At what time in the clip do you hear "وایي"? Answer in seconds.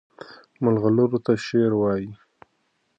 1.77-2.09